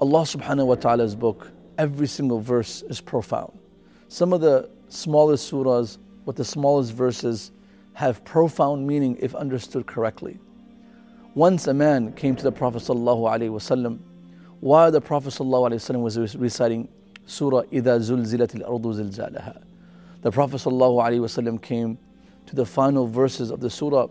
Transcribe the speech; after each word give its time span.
Allah 0.00 0.20
subhanahu 0.20 0.66
wa 0.66 0.76
ta'ala's 0.76 1.16
book, 1.16 1.50
every 1.76 2.06
single 2.06 2.38
verse 2.38 2.82
is 2.82 3.00
profound. 3.00 3.58
Some 4.06 4.32
of 4.32 4.40
the 4.40 4.70
smallest 4.88 5.50
surahs 5.50 5.98
with 6.24 6.36
the 6.36 6.44
smallest 6.44 6.92
verses 6.92 7.50
have 7.94 8.24
profound 8.24 8.86
meaning 8.86 9.16
if 9.18 9.34
understood 9.34 9.86
correctly. 9.88 10.38
Once 11.34 11.66
a 11.66 11.74
man 11.74 12.12
came 12.12 12.36
to 12.36 12.44
the 12.44 12.52
Prophet 12.52 12.82
ﷺ 12.82 13.98
while 14.60 14.92
the 14.92 15.00
Prophet 15.00 15.30
ﷺ 15.30 16.00
was 16.00 16.36
reciting 16.36 16.88
Surah 17.26 17.62
إِذَا 17.64 17.98
زُلْزِلَتِ 17.98 18.62
الْأَرْضُ 18.62 18.82
زِلْزَالَهَا. 18.82 19.64
The 20.22 20.30
Prophet 20.30 20.58
ﷺ 20.58 21.60
came 21.60 21.98
to 22.46 22.54
the 22.54 22.64
final 22.64 23.08
verses 23.08 23.50
of 23.50 23.58
the 23.58 23.68
surah 23.68 24.06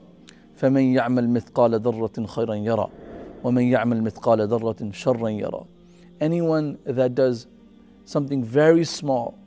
فَمَنْ 0.59 0.95
يَعْمَلْ 0.95 1.29
مِثْقَالَ 1.29 1.79
ذَرَّةٍ 1.79 2.27
خَيْرًا 2.27 2.55
يَرَى 2.65 2.91
وَمَنْ 3.41 3.71
يَعْمَلْ 3.71 4.01
مِثْقَالَ 4.03 4.47
ذَرَّةٍ 4.49 4.91
شَرًّا 4.91 5.29
يَرَى 5.29 5.65
Anyone 6.19 6.77
that 6.85 7.15
does 7.15 7.47
something 8.05 8.43
very 8.43 8.83
small, 8.85 9.37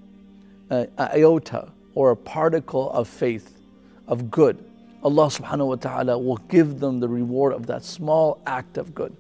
uh, 0.71 0.87
iota 0.99 1.73
or 1.95 2.11
a 2.11 2.17
particle 2.17 2.91
of 2.93 3.09
faith, 3.09 3.59
of 4.07 4.31
good, 4.31 4.65
Allah 5.03 5.27
subhanahu 5.27 5.69
wa 5.69 5.75
ta'ala 5.77 6.19
will 6.19 6.37
give 6.49 6.79
them 6.79 7.01
the 7.01 7.09
reward 7.09 7.55
of 7.55 7.67
that 7.67 7.83
small 7.83 8.41
act 8.47 8.77
of 8.77 8.95
good. 8.95 9.17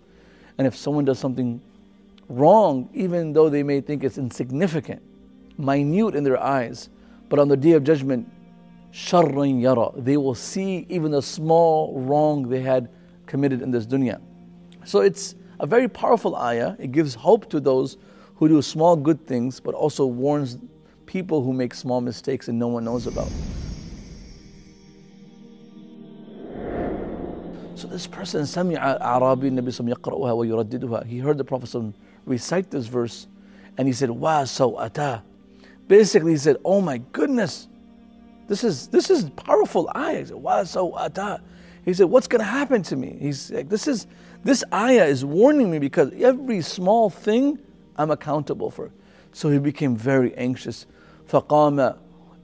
And 0.58 0.66
if 0.66 0.77
someone 0.77 1.06
does 1.06 1.18
something 1.18 1.60
wrong, 2.28 2.88
even 2.92 3.32
though 3.32 3.48
they 3.48 3.62
may 3.62 3.80
think 3.80 4.05
it's 4.05 4.19
insignificant, 4.19 5.00
minute 5.56 6.14
in 6.14 6.22
their 6.22 6.38
eyes, 6.38 6.91
but 7.28 7.38
on 7.38 7.48
the 7.48 7.56
day 7.56 7.72
of 7.72 7.82
judgment, 7.82 8.30
sharran 8.92 9.60
yara, 9.60 9.91
they 9.96 10.16
will 10.16 10.34
see 10.34 10.84
even 10.88 11.12
the 11.12 11.22
small 11.22 11.98
wrong 12.00 12.48
they 12.48 12.60
had 12.60 12.91
committed 13.27 13.62
in 13.62 13.70
this 13.70 13.86
dunya. 13.86 14.20
So 14.84 15.00
it's 15.00 15.34
a 15.59 15.66
very 15.66 15.88
powerful 15.88 16.35
ayah. 16.35 16.75
It 16.80 16.91
gives 16.91 17.16
hope 17.16 17.49
to 17.49 17.59
those 17.59 17.98
who 18.35 18.48
do 18.48 18.62
small 18.62 18.95
good 18.95 19.25
things, 19.25 19.59
but 19.59 19.73
also 19.73 20.05
warns 20.05 20.57
people 21.05 21.44
who 21.44 21.53
make 21.53 21.73
small 21.73 22.02
mistakes 22.02 22.47
and 22.47 22.59
no 22.59 22.67
one 22.67 22.83
knows 22.83 23.08
about. 23.08 23.30
So 27.75 27.88
this 27.88 28.08
person, 28.08 28.44
سمع 28.44 29.02
أعرابي 29.02 29.47
النبي 29.47 29.72
صلى 29.72 29.95
يقرأها 29.95 30.33
ويرددها. 30.33 31.05
He 31.05 31.19
heard 31.19 31.38
the 31.38 31.44
Prophet 31.44 31.94
recite 32.25 32.72
this 32.72 32.88
verse 32.88 33.28
and 33.78 33.88
he 33.88 33.94
said, 33.94 34.09
Wa 34.09 34.44
sawata. 34.44 35.22
Basically, 35.88 36.31
he 36.31 36.38
said, 36.38 36.58
Oh 36.64 36.81
my 36.81 37.00
goodness, 37.11 37.67
this 38.47 38.64
is 38.64 38.88
this 38.88 39.09
is 39.09 39.30
powerful 39.31 39.91
ayah. 39.95 40.19
He 40.19 40.25
said, 40.25 40.38
Wa 40.38 40.61
sawata. 40.61 41.41
He 41.83 41.94
said, 41.94 42.05
What's 42.05 42.28
gonna 42.28 42.44
happen 42.44 42.83
to 42.83 42.95
me? 42.95 43.17
He's 43.19 43.52
like, 43.52 43.69
This 43.69 43.88
is 43.88 44.08
this 44.44 44.64
ayah 44.73 45.05
is 45.05 45.25
warning 45.25 45.72
me 45.72 45.80
because 45.80 46.11
every 46.14 46.61
small 46.61 47.09
thing 47.09 47.59
I'm 47.97 48.11
accountable 48.11 48.69
for. 48.69 48.91
So 49.33 49.50
he 49.50 49.59
became 49.59 49.95
very 49.95 50.33
anxious. 50.36 50.86
فقام 51.30 51.97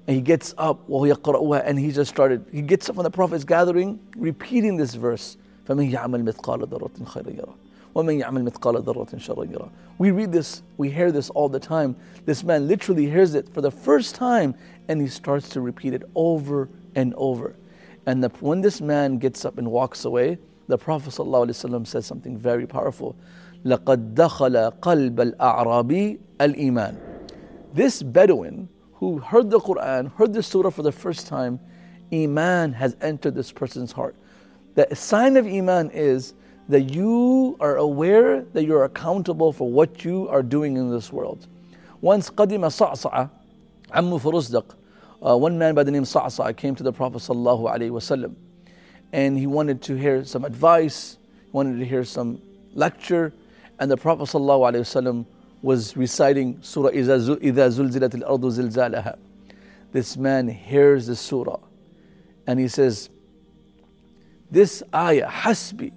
and 0.08 0.16
he 0.16 0.22
gets 0.22 0.53
up 0.58 0.89
and 0.89 1.80
he 1.80 1.92
just 1.92 2.09
started, 2.09 2.45
he 2.52 2.61
gets 2.61 2.89
up 2.89 2.95
when 2.95 3.03
the 3.03 3.11
Prophet 3.11 3.36
is 3.36 3.45
gathering, 3.45 4.00
repeating 4.17 4.75
this 4.75 4.95
verse. 4.95 5.38
فَمَنْ 5.67 5.92
يَعْمَلْ 5.92 6.23
مِثْقَالَ 6.34 6.67
ذَرَّةٍ 6.67 7.06
خَيْرًا 7.06 7.39
يَرَى 7.39 7.53
وَمَنْ 7.95 8.23
يَعْمَلْ 8.23 8.50
مِثْقَالَ 8.50 8.84
ذَرَّةٍ 8.84 9.16
شَرًّا 9.20 9.45
يَرَى 9.45 9.70
We 10.00 10.11
read 10.11 10.31
this, 10.31 10.64
we 10.78 10.89
hear 10.89 11.11
this 11.11 11.30
all 11.30 11.50
the 11.50 11.59
time. 11.59 11.95
This 12.25 12.44
man 12.44 12.67
literally 12.67 13.06
hears 13.06 13.36
it 13.36 13.47
for 13.53 13.61
the 13.61 13.72
first 13.72 14.16
time 14.16 14.56
and 14.88 15.00
he 15.00 15.08
starts 15.08 15.50
to 15.50 15.61
repeat 15.61 15.94
it 15.94 16.02
over 16.16 16.67
and 16.95 17.14
over. 17.14 17.56
And 18.06 18.23
the, 18.23 18.30
when 18.39 18.61
this 18.61 18.81
man 18.81 19.17
gets 19.17 19.45
up 19.45 19.58
and 19.58 19.72
walks 19.72 20.06
away, 20.06 20.38
the 20.67 20.78
Prophet 20.78 21.11
ﷺ 21.11 21.88
says 21.88 22.06
something 22.06 22.38
very 22.38 22.66
powerful. 22.66 23.16
لَقَدْ 23.66 24.14
دَخَلَ 24.16 24.80
قَلْبَ 24.80 25.16
الْأَعْرَابِ 25.16 26.20
الْإِيمَانِ 26.39 26.97
This 27.73 28.02
Bedouin, 28.02 28.70
who 28.94 29.20
heard 29.20 29.50
the 29.50 29.59
Quran, 29.59 30.11
heard 30.16 30.34
the 30.34 30.42
surah 30.42 30.70
for 30.70 30.81
the 30.81 30.92
first 30.92 31.28
time, 31.28 31.59
Iman 32.14 32.74
has 32.74 32.96
entered 33.02 33.35
this 33.35 33.52
person's 33.52 33.91
heart. 33.91 34.16
The 34.75 34.88
sign 34.96 35.38
of 35.38 35.46
Iman 35.46 35.91
is 35.91 36.34
that 36.69 36.94
you 36.94 37.57
are 37.59 37.78
aware 37.78 38.44
that 38.53 38.63
you're 38.63 38.85
accountable 38.85 39.52
for 39.52 39.69
what 39.69 40.06
you 40.06 40.28
are 40.29 40.44
doing 40.44 40.78
in 40.78 40.90
this 40.90 41.12
world. 41.12 41.47
Once 42.02 42.29
قدم 42.29 42.69
صعصعة 42.69 43.29
عم 43.91 44.18
فرزدق 44.18 44.75
uh, 45.25 45.38
one 45.38 45.57
man 45.57 45.75
by 45.75 45.84
the 45.84 45.91
name 45.91 46.06
Sa'sa 46.06 46.53
came 46.53 46.75
to 46.75 46.84
the 46.84 46.91
Prophet 46.91 47.19
ﷺ 47.19 48.35
and 49.13 49.38
he 49.38 49.46
wanted 49.46 49.81
to 49.84 49.96
hear 49.96 50.24
some 50.24 50.46
advice, 50.46 51.18
he 51.46 51.52
wanted 51.52 51.78
to 51.79 51.85
hear 51.85 52.03
some 52.03 52.41
lecture, 52.74 53.34
and 53.79 53.91
the 53.91 53.97
Prophet 53.97 54.24
ﷺ 54.24 55.25
was 55.62 55.96
reciting 55.96 56.57
Surah 56.62 56.90
إِذَا 56.90 57.38
زُلْزِلَتِ 57.40 58.24
الْأَرْضُ 58.24 58.72
زِلْزَالَهَا. 58.72 59.18
This 59.91 60.16
man 60.16 60.47
hears 60.47 61.07
the 61.07 61.16
surah 61.16 61.59
and 62.47 62.59
he 62.59 62.68
says, 62.68 63.09
This 64.50 64.81
ayah, 64.96 65.28
hasbi, 65.28 65.91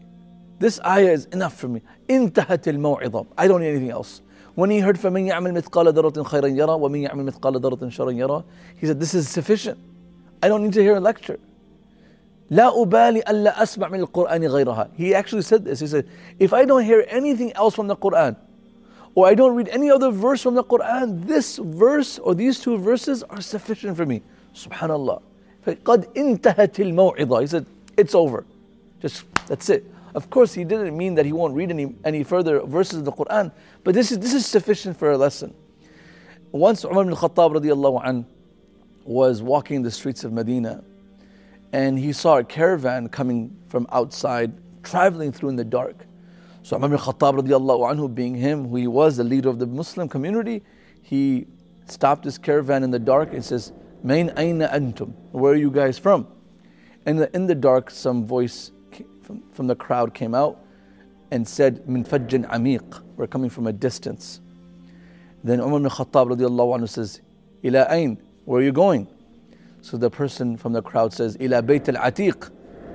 this 0.58 0.80
ayah 0.84 1.12
is 1.12 1.26
enough 1.26 1.56
for 1.56 1.68
me. 1.68 1.82
انتهت 2.08 2.64
الموعظة. 2.64 3.26
I 3.38 3.48
don't 3.48 3.60
need 3.60 3.68
anything 3.68 3.90
else. 3.90 4.20
When 4.58 4.70
he 4.70 4.78
heard 4.80 4.96
فَمَنْ 4.96 5.30
يَعْمَلْ 5.30 5.62
مِثْقَالَ 5.62 5.92
ذَرَّةٍ 5.92 6.24
خَيْرًا 6.24 6.48
يَرَى 6.48 6.78
وَمَنْ 6.78 7.10
يَعْمَلْ 7.10 7.32
مِثْقَالَ 7.32 7.60
ذَرَّةٍ 7.60 7.90
شَرًّا 7.90 8.12
يَرَى 8.12 8.44
He 8.76 8.86
said, 8.86 9.00
this 9.00 9.14
is 9.14 9.28
sufficient. 9.28 9.78
I 10.42 10.48
don't 10.48 10.62
need 10.62 10.72
to 10.74 10.82
hear 10.82 10.96
a 10.96 11.00
lecture. 11.00 11.38
لا 12.50 12.82
أبالي 12.82 13.22
ألا 13.22 13.62
أسمع 13.62 13.88
من 13.88 14.06
القرآن 14.06 14.46
غيرها. 14.46 14.90
He 14.96 15.14
actually 15.14 15.42
said 15.42 15.64
this. 15.64 15.80
He 15.80 15.86
said, 15.86 16.08
if 16.38 16.52
I 16.52 16.64
don't 16.64 16.84
hear 16.84 17.04
anything 17.08 17.52
else 17.54 17.74
from 17.74 17.88
the 17.88 17.96
Quran, 17.96 18.36
or 19.14 19.26
I 19.26 19.34
don't 19.34 19.54
read 19.54 19.68
any 19.68 19.90
other 19.90 20.10
verse 20.10 20.42
from 20.42 20.54
the 20.54 20.64
Quran, 20.64 21.26
this 21.26 21.58
verse 21.58 22.18
or 22.18 22.34
these 22.34 22.60
two 22.60 22.76
verses 22.78 23.22
are 23.22 23.40
sufficient 23.40 23.96
for 23.96 24.04
me. 24.04 24.22
Subhanallah. 24.54 25.22
قد 25.66 26.06
انتهت 26.14 26.80
الموعظة. 26.80 27.40
He 27.40 27.46
said, 27.46 27.66
it's 27.96 28.14
over. 28.14 28.44
Just, 29.00 29.24
that's 29.46 29.70
it. 29.70 29.84
Of 30.15 30.29
course, 30.29 30.53
he 30.53 30.63
didn't 30.63 30.97
mean 30.97 31.15
that 31.15 31.25
he 31.25 31.33
won't 31.33 31.53
read 31.53 31.69
any, 31.69 31.95
any 32.03 32.23
further 32.23 32.61
verses 32.61 32.99
of 32.99 33.05
the 33.05 33.11
Quran, 33.11 33.51
but 33.83 33.93
this 33.93 34.11
is, 34.11 34.19
this 34.19 34.33
is 34.33 34.45
sufficient 34.45 34.97
for 34.97 35.11
a 35.11 35.17
lesson. 35.17 35.53
Once 36.51 36.83
Umar 36.83 37.03
ibn 37.03 37.15
Khattab 37.15 37.55
radiallahu 37.55 38.25
was 39.03 39.41
walking 39.41 39.83
the 39.83 39.91
streets 39.91 40.23
of 40.23 40.33
Medina 40.33 40.83
and 41.71 41.99
he 41.99 42.11
saw 42.11 42.37
a 42.39 42.43
caravan 42.43 43.07
coming 43.07 43.55
from 43.67 43.85
outside, 43.91 44.51
traveling 44.81 45.31
through 45.31 45.49
in 45.49 45.55
the 45.55 45.63
dark. 45.63 46.07
So 46.63 46.75
Umar 46.75 46.87
ibn 46.87 46.97
Khattab 46.97 47.39
radiallahu 47.39 47.93
anhu, 47.93 48.13
being 48.13 48.33
him, 48.33 48.67
who 48.67 48.77
he 48.77 48.87
was, 48.87 49.17
the 49.17 49.23
leader 49.23 49.49
of 49.49 49.59
the 49.59 49.67
Muslim 49.67 50.09
community, 50.09 50.63
he 51.03 51.45
stopped 51.85 52.25
his 52.25 52.39
caravan 52.39 52.83
in 52.83 52.89
the 52.89 52.99
dark 52.99 53.33
and 53.33 53.45
says, 53.45 53.71
Main 54.01 54.31
aina 54.37 54.69
antum? 54.69 55.13
Where 55.31 55.53
are 55.53 55.57
you 55.57 55.69
guys 55.69 55.99
from? 55.99 56.27
And 57.05 57.29
in 57.33 57.47
the 57.47 57.55
dark, 57.55 57.91
some 57.91 58.25
voice 58.25 58.71
from, 59.29 59.43
from 59.51 59.67
the 59.67 59.75
crowd 59.75 60.15
came 60.15 60.33
out 60.33 60.59
and 61.29 61.47
said, 61.47 61.87
Min 61.87 62.03
fajjin 62.03 62.49
amiq, 62.49 63.03
we're 63.15 63.27
coming 63.27 63.51
from 63.51 63.67
a 63.67 63.71
distance. 63.71 64.41
Then 65.43 65.59
Umar 65.59 65.77
ibn 65.77 65.89
Khattab 65.89 66.35
radiallahu 66.35 66.79
anhu 66.79 66.89
says, 66.89 67.21
Ila 67.63 67.85
ain, 67.91 68.19
where 68.45 68.59
are 68.59 68.63
you 68.63 68.71
going? 68.71 69.07
So 69.81 69.97
the 69.97 70.09
person 70.09 70.57
from 70.57 70.73
the 70.73 70.81
crowd 70.81 71.13
says, 71.13 71.37
Ila 71.39 71.61
bayt 71.61 71.95
al-atiq, 71.95 72.49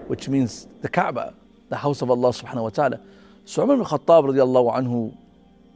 which 0.09 0.29
means 0.29 0.67
the 0.81 0.89
Kaaba, 0.89 1.35
the 1.69 1.77
house 1.77 2.03
of 2.03 2.11
Allah 2.11 2.31
subhanahu 2.31 2.65
wa 2.65 2.71
ta'ala. 2.71 3.01
So 3.45 3.63
Umar 3.63 3.77
ibn 3.77 3.87
Khattab 3.87 4.35
radiallahu 4.35 4.77
anhu 4.77 5.17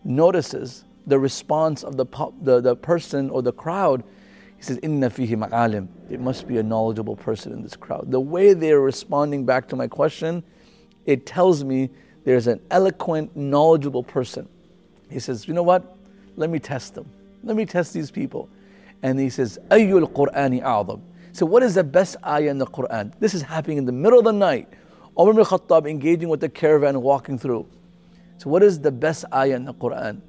notices 0.02 0.82
the 1.06 1.20
response 1.20 1.84
of 1.84 1.96
the, 1.96 2.06
the, 2.42 2.60
the 2.60 2.74
person 2.74 3.30
or 3.30 3.42
the 3.42 3.52
crowd. 3.52 4.02
He 4.58 4.64
says, 4.64 4.78
Inna 4.82 5.08
fihi 5.08 5.30
ma'alim. 5.30 5.88
It 6.10 6.20
must 6.20 6.46
be 6.48 6.58
a 6.58 6.62
knowledgeable 6.62 7.16
person 7.16 7.52
in 7.52 7.62
this 7.62 7.76
crowd. 7.76 8.10
The 8.10 8.20
way 8.20 8.54
they're 8.54 8.80
responding 8.80 9.46
back 9.46 9.68
to 9.68 9.76
my 9.76 9.86
question, 9.86 10.42
it 11.06 11.24
tells 11.26 11.62
me 11.64 11.90
there's 12.24 12.48
an 12.48 12.60
eloquent, 12.70 13.36
knowledgeable 13.36 14.02
person. 14.02 14.48
He 15.08 15.20
says, 15.20 15.46
You 15.46 15.54
know 15.54 15.62
what? 15.62 15.96
Let 16.36 16.50
me 16.50 16.58
test 16.58 16.94
them. 16.94 17.08
Let 17.44 17.56
me 17.56 17.66
test 17.66 17.94
these 17.94 18.10
people. 18.10 18.48
And 19.02 19.18
he 19.18 19.30
says, 19.30 19.58
Ayyul 19.70 20.12
Qur'ani 20.12 20.60
a'zam. 20.60 21.00
So, 21.32 21.46
what 21.46 21.62
is 21.62 21.74
the 21.74 21.84
best 21.84 22.16
ayah 22.26 22.50
in 22.50 22.58
the 22.58 22.66
Quran? 22.66 23.12
This 23.20 23.32
is 23.32 23.42
happening 23.42 23.78
in 23.78 23.84
the 23.84 23.92
middle 23.92 24.18
of 24.18 24.24
the 24.24 24.32
night. 24.32 24.68
Umar 25.18 25.30
ibn 25.30 25.44
Khattab 25.44 25.88
engaging 25.88 26.28
with 26.28 26.40
the 26.40 26.48
caravan 26.48 27.00
walking 27.00 27.38
through. 27.38 27.66
So, 28.38 28.50
what 28.50 28.64
is 28.64 28.80
the 28.80 28.90
best 28.90 29.24
ayah 29.32 29.54
in 29.54 29.64
the 29.64 29.74
Quran? 29.74 30.20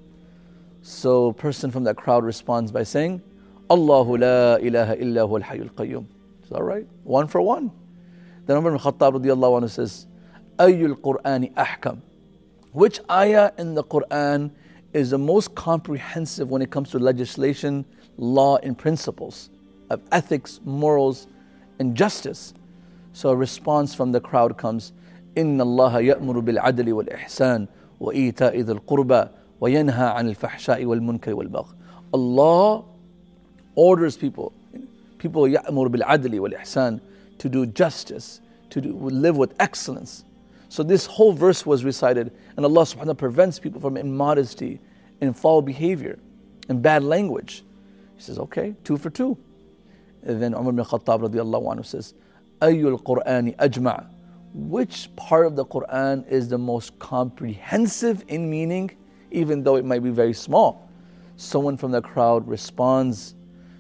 So, 0.84 1.28
a 1.28 1.34
person 1.34 1.72
from 1.72 1.84
that 1.86 1.96
crowd 1.96 2.24
responds 2.24 2.72
by 2.72 2.84
saying, 2.84 3.24
Allahu 3.71 4.19
la 4.19 4.57
ilaha 4.57 4.95
illa 4.97 5.23
huwa 5.23 5.43
al-hayyul 5.43 5.71
qayyum. 5.71 6.07
Is 6.43 6.51
that 6.51 6.63
right? 6.63 6.87
One 7.05 7.27
for 7.27 7.41
one. 7.41 7.71
Then 8.47 8.59
Umar 8.59 8.75
ibn 8.75 8.81
Khattab 8.81 9.23
radiallahu 9.23 9.63
anhu 9.63 9.71
says, 9.71 10.07
Ayyul 10.59 11.01
Qur'ani 11.01 11.53
ahkam. 11.55 12.01
Which 12.73 13.01
ayah 13.11 13.53
in 13.59 13.75
the 13.75 13.85
Quran 13.85 14.51
is 14.93 15.11
the 15.11 15.19
most 15.19 15.55
comprehensive 15.55 16.51
when 16.51 16.61
it 16.61 16.71
comes 16.71 16.91
to 16.91 16.99
legislation, 16.99 17.85
law, 18.19 18.57
and 18.59 18.77
principles 18.77 19.49
of 19.91 20.03
ethics, 20.13 20.61
morals, 20.65 21.27
and 21.79 21.95
justice? 21.97 22.53
So 23.13 23.31
a 23.31 23.37
response 23.37 23.95
from 23.95 24.13
the 24.13 24.21
crowd 24.21 24.59
comes, 24.59 24.93
إن 25.37 25.61
الله 25.61 26.15
يأمر 26.15 26.41
بالعدل 26.41 26.93
والإحسان 26.93 27.67
وإيتاء 28.01 28.61
ذي 28.61 28.73
القربى 28.73 29.29
وينهى 29.61 30.07
عن 30.07 30.29
الفحشاء 30.29 30.85
والمنكر 30.85 31.35
والبغي. 31.35 31.75
Allah 32.13 32.85
orders 33.79 34.17
people, 34.17 34.53
people 35.19 35.49
يأمر 35.49 35.89
بالعدل 35.89 36.41
والإحسان 36.41 37.01
to 37.39 37.49
do 37.49 37.67
justice, 37.67 38.41
to 38.71 38.81
do, 38.81 38.93
live 38.93 39.37
with 39.37 39.55
excellence. 39.59 40.25
So 40.69 40.83
this 40.83 41.07
whole 41.07 41.33
verse 41.33 41.67
was 41.67 41.85
recited, 41.85 42.33
and 42.57 42.65
Allah 42.65 42.83
subhanahu 42.83 42.97
wa 42.97 43.03
ta'ala 43.03 43.15
prevents 43.17 43.59
people 43.59 43.81
from 43.81 43.97
immodesty 43.97 44.81
and 45.21 45.37
foul 45.37 45.63
behavior 45.63 46.19
and 46.69 46.83
bad 46.83 47.05
language. 47.05 47.65
He 48.17 48.23
says, 48.23 48.39
okay, 48.39 48.75
two 48.85 48.97
for 48.97 49.11
two. 49.11 49.37
And 50.23 50.43
then 50.43 50.55
Umar 50.55 50.71
ibn 50.71 50.85
Khattab 50.85 51.29
radiallahu 51.29 51.77
anhu 51.77 51.85
says, 51.85 52.15
Ayyul 52.61 53.03
Qur'ani 53.03 53.57
ajma' 53.57 54.09
Which 54.55 55.11
part 55.17 55.47
of 55.47 55.57
the 55.57 55.67
Quran 55.67 56.27
is 56.29 56.49
the 56.49 56.59
most 56.59 56.97
comprehensive 57.01 58.25
in 58.29 58.49
meaning, 58.49 58.89
even 59.33 59.65
though 59.65 59.75
it 59.75 59.85
might 59.85 60.05
be 60.05 60.11
very 60.11 60.33
small? 60.33 60.89
Someone 61.37 61.77
from 61.77 61.91
the 61.91 62.01
crowd 62.01 62.47
responds, 62.47 63.35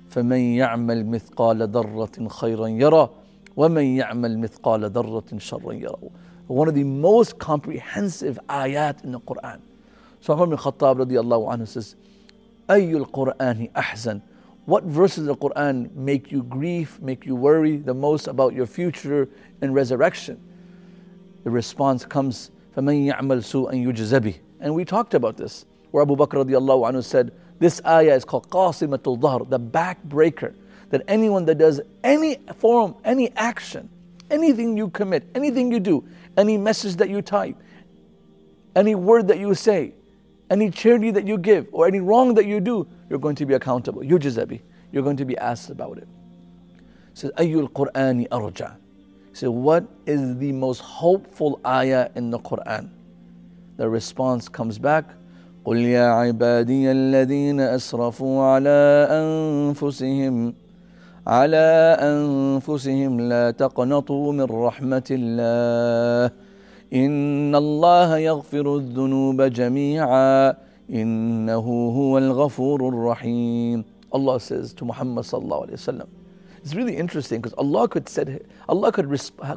فَمَن 0.08 0.56
يَعْمَلْ 0.56 1.06
مِثْقَالَ 1.06 1.68
ذَرَّةٍ 1.68 2.28
خَيْرًا 2.28 2.66
يَرَى 2.66 3.10
وَمَن 3.56 3.84
يَعْمَلْ 3.84 4.38
مِثْقَالَ 4.38 4.90
ذَرَّةٍ 4.90 5.38
شَرًّا 5.38 5.72
يَرَى 5.72 6.10
One 6.46 6.68
of 6.68 6.74
the 6.74 6.84
most 6.84 7.38
comprehensive 7.38 8.38
ayat 8.48 9.02
in 9.04 9.12
the 9.12 9.20
Quran. 9.20 9.60
So 10.20 10.34
Umar 10.34 10.46
ibn 10.46 10.56
Khattab 10.56 11.04
radiallahu 11.04 11.52
anhu 11.52 11.66
says, 11.66 11.96
أَيُّ 12.68 13.06
الْقُرْآنِ 13.06 13.72
أَحْزَنُ 13.72 14.22
what 14.66 14.84
verses 14.84 15.28
of 15.28 15.38
the 15.38 15.48
Quran 15.48 15.94
make 15.94 16.32
you 16.32 16.42
grieve, 16.42 17.00
make 17.02 17.26
you 17.26 17.36
worry 17.36 17.76
the 17.76 17.92
most 17.92 18.26
about 18.28 18.54
your 18.54 18.66
future 18.66 19.28
and 19.60 19.74
resurrection? 19.74 20.40
The 21.44 21.50
response 21.50 22.06
comes, 22.06 22.50
فَمَن 22.74 23.12
يَعْمَلْ 23.12 23.44
سُوءًا 23.44 23.74
يُجْزَ 23.74 24.38
And 24.60 24.74
we 24.74 24.86
talked 24.86 25.12
about 25.12 25.36
this, 25.36 25.66
where 25.90 26.02
Abu 26.02 26.16
Bakr 26.16 26.44
radiallahu 26.44 26.90
anhu 26.90 27.04
said, 27.04 27.32
this 27.59 27.81
ayah 27.85 28.15
is 28.15 28.25
called 28.25 28.49
qasimatul 28.49 29.19
dhahr, 29.19 29.49
the 29.49 29.59
backbreaker. 29.59 30.55
That 30.89 31.03
anyone 31.07 31.45
that 31.45 31.59
does 31.59 31.81
any 32.03 32.37
form, 32.57 32.95
any 33.05 33.29
action, 33.35 33.89
anything 34.31 34.75
you 34.75 34.89
commit, 34.89 35.29
anything 35.35 35.71
you 35.71 35.79
do, 35.79 36.03
any 36.35 36.57
message 36.57 36.95
that 36.95 37.09
you 37.09 37.21
type, 37.21 37.55
any 38.75 38.95
word 38.95 39.27
that 39.27 39.37
you 39.37 39.53
say, 39.53 39.93
any 40.49 40.71
charity 40.71 41.11
that 41.11 41.27
you 41.27 41.37
give, 41.37 41.67
or 41.71 41.85
any 41.85 41.99
wrong 41.99 42.33
that 42.33 42.47
you 42.47 42.59
do, 42.59 42.87
you're 43.07 43.19
going 43.19 43.35
to 43.35 43.45
be 43.45 43.53
accountable. 43.53 44.01
Yujizabi. 44.01 44.61
You're 44.91 45.03
going 45.03 45.17
to 45.17 45.25
be 45.25 45.37
asked 45.37 45.69
about 45.69 45.99
it. 45.99 46.07
Says, 47.13 47.31
Ayyul 47.37 47.71
Qur'ani 47.71 48.27
arja. 48.29 48.77
So 49.33 49.51
what 49.51 49.85
is 50.07 50.37
the 50.37 50.51
most 50.51 50.79
hopeful 50.79 51.61
ayah 51.65 52.09
in 52.15 52.31
the 52.31 52.39
Quran? 52.39 52.89
The 53.77 53.87
response 53.87 54.49
comes 54.49 54.79
back, 54.79 55.05
قل 55.69 55.77
يا 55.77 56.05
عبادي 56.09 56.91
الذين 56.91 57.59
أسرفوا 57.59 58.43
على 58.43 59.07
أنفسهم 59.21 60.53
على 61.27 61.97
أنفسهم 62.01 63.21
لا 63.21 63.51
تقنطوا 63.51 64.33
من 64.33 64.43
رحمة 64.65 65.07
الله 65.11 66.31
إن 66.93 67.55
الله 67.55 68.17
يغفر 68.17 68.75
الذنوب 68.75 69.41
جميعا 69.41 70.55
إنه 70.89 71.67
هو 71.97 72.17
الغفور 72.17 72.89
الرحيم 72.89 73.85
Allah 74.11 74.39
says 74.39 74.73
to 74.73 74.85
Muhammad 74.85 75.23
sallallahu 75.23 75.67
alaihi 75.67 75.77
wasallam 75.77 76.07
it's 76.63 76.73
really 76.73 76.97
interesting 76.97 77.41
because 77.41 77.53
Allah 77.59 77.87
could 77.87 78.09
said 78.09 78.41
Allah 78.67 78.91
could 78.91 79.07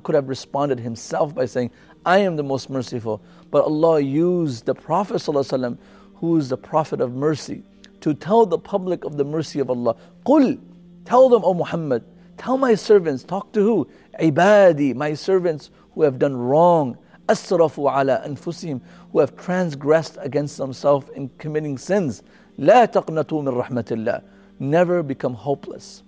could 0.02 0.14
have 0.14 0.28
responded 0.28 0.78
himself 0.78 1.34
by 1.34 1.46
saying 1.46 1.70
I 2.04 2.18
am 2.18 2.36
the 2.36 2.42
most 2.42 2.68
merciful 2.68 3.22
but 3.50 3.64
Allah 3.64 3.98
used 4.00 4.66
the 4.66 4.74
Prophet 4.74 5.14
sallallahu 5.14 5.48
alaihi 5.48 5.56
wasallam 5.56 5.78
who 6.22 6.36
is 6.36 6.48
the 6.48 6.56
Prophet 6.56 7.00
of 7.00 7.12
mercy, 7.12 7.64
to 8.00 8.14
tell 8.14 8.46
the 8.46 8.56
public 8.56 9.04
of 9.04 9.16
the 9.16 9.24
mercy 9.24 9.58
of 9.58 9.68
Allah. 9.68 9.96
Qul, 10.24 10.60
tell 11.04 11.28
them, 11.28 11.42
O 11.44 11.52
Muhammad, 11.52 12.04
tell 12.38 12.56
my 12.56 12.76
servants, 12.76 13.24
talk 13.24 13.52
to 13.54 13.60
who? 13.60 13.88
Ibadi, 14.20 14.94
my 14.94 15.14
servants 15.14 15.70
who 15.94 16.02
have 16.02 16.20
done 16.20 16.36
wrong. 16.36 16.96
Asrafu 17.28 17.90
ala 17.90 18.22
anfusihim, 18.24 18.80
who 19.10 19.18
have 19.18 19.36
transgressed 19.36 20.16
against 20.20 20.58
themselves 20.58 21.08
in 21.16 21.28
committing 21.38 21.76
sins. 21.76 22.22
La 22.56 22.86
taqnatu 22.86 23.42
min 23.42 23.54
rahmatillah. 23.54 24.22
Never 24.60 25.02
become 25.02 25.34
hopeless 25.34 26.04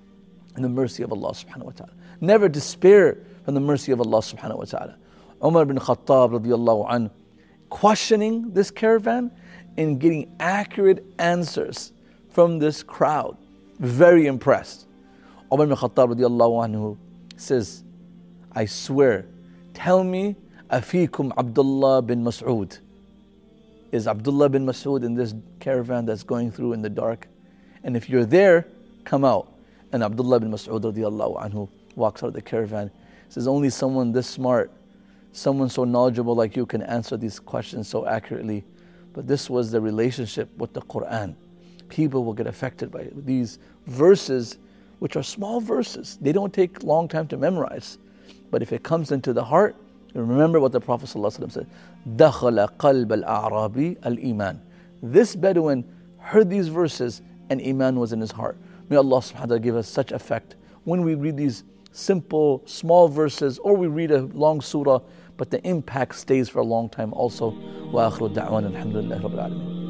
in 0.57 0.63
the 0.63 0.69
mercy 0.69 1.03
of 1.03 1.11
Allah 1.13 1.33
subhanahu 1.33 1.65
wa 1.65 1.73
ta'ala. 1.73 1.93
Never 2.21 2.49
despair 2.49 3.19
from 3.45 3.55
the 3.55 3.61
mercy 3.61 3.91
of 3.91 4.01
Allah 4.01 4.19
subhanahu 4.19 4.59
wa 4.59 4.65
ta'ala. 4.65 4.97
Umar 5.43 5.65
bin 5.65 5.77
Khattab 5.77 6.39
radiallahu 6.39 6.89
anhu, 6.89 7.11
questioning 7.69 8.53
this 8.53 8.71
caravan, 8.71 9.33
and 9.77 10.01
getting 10.01 10.35
accurate 10.41 11.05
answers 11.19 11.93
from 12.31 12.59
this 12.59 12.83
crowd 12.83 13.37
very 13.79 14.27
impressed 14.27 14.87
Umar 15.53 15.67
bin 15.67 15.77
Khattab 15.77 16.15
anhu 16.15 16.97
says 17.37 17.85
I 18.53 18.67
swear 18.67 19.27
tell 19.75 20.05
me 20.05 20.37
Afikum 20.71 21.33
Abdullah 21.37 22.03
bin 22.03 22.25
Mas'ud. 22.25 22.79
Is 23.93 24.09
Abdullah 24.09 24.49
bin 24.49 24.67
Mas'ud 24.67 25.05
in 25.05 25.15
this 25.15 25.35
caravan 25.61 26.07
that's 26.07 26.23
going 26.23 26.51
through 26.51 26.73
in 26.73 26.83
the 26.83 26.91
dark? 26.91 27.29
And 27.85 27.97
if 27.97 28.09
you're 28.09 28.25
there, 28.25 28.67
come 29.05 29.25
out. 29.25 29.53
And 29.93 30.03
Abdullah 30.03 30.41
bin 30.41 30.51
Mas'ud 30.51 30.83
anhu 30.83 31.69
walks 31.95 32.23
out 32.23 32.29
of 32.29 32.33
the 32.33 32.43
caravan. 32.43 32.91
Says, 33.29 33.47
only 33.47 33.71
someone 33.71 34.13
this 34.13 34.27
smart, 34.27 34.73
someone 35.33 35.69
so 35.69 35.85
knowledgeable 35.85 36.35
like 36.35 36.57
you 36.57 36.67
can 36.67 36.83
answer 36.83 37.17
these 37.17 37.39
questions 37.39 37.89
so 37.89 38.07
accurately. 38.07 38.65
But 39.14 39.28
this 39.28 39.50
was 39.50 39.72
the 39.72 39.82
relationship 39.82 40.50
with 40.58 40.74
the 40.74 40.82
Quran. 40.82 41.36
People 41.90 42.24
will 42.24 42.34
get 42.34 42.48
affected 42.48 42.92
by 42.92 43.10
these 43.16 43.60
verses, 43.88 44.58
which 45.00 45.16
are 45.16 45.24
small 45.24 45.60
verses. 45.60 46.18
They 46.22 46.32
don't 46.32 46.54
take 46.54 46.84
long 46.84 47.08
time 47.08 47.28
to 47.30 47.38
memorize. 47.38 47.98
But 48.52 48.62
if 48.62 48.72
it 48.72 48.84
comes 48.84 49.12
into 49.12 49.34
the 49.34 49.44
heart, 49.44 49.76
Remember 50.14 50.60
what 50.60 50.72
the 50.72 50.80
Prophet 50.80 51.10
ﷺ 51.10 51.52
said 51.52 51.68
دَخَلَ 52.16 52.78
قَلْبَ 52.78 53.24
الْأَعْرَابِ 53.24 54.00
الْإِيمَانِ 54.00 54.60
This 55.04 55.36
Bedouin 55.36 55.86
heard 56.18 56.50
these 56.50 56.68
verses 56.68 57.22
and 57.50 57.62
Iman 57.62 58.00
was 58.00 58.14
in 58.14 58.22
his 58.22 58.32
heart. 58.32 58.58
May 58.90 58.98
Allah 58.98 59.20
subhanahu 59.20 59.34
wa 59.34 59.46
ta'ala 59.46 59.60
give 59.60 59.76
us 59.76 59.88
such 59.88 60.12
effect 60.12 60.56
when 60.84 61.04
we 61.04 61.16
read 61.16 61.38
these 61.38 61.64
simple, 61.92 62.64
small 62.66 63.08
verses 63.08 63.60
or 63.60 63.76
we 63.76 63.88
read 63.88 64.12
a 64.12 64.22
long 64.22 64.62
surah, 64.62 65.00
but 65.38 65.50
the 65.52 65.60
impact 65.68 66.16
stays 66.16 66.50
for 66.50 66.60
a 66.60 66.64
long 66.64 66.90
time 66.90 67.14
also. 67.14 67.54
وآخر 67.94 68.26
الدعوان 68.26 68.66
الحمد 68.66 68.96
لله 68.96 69.24
رب 69.24 69.34
العالمين 69.34 69.83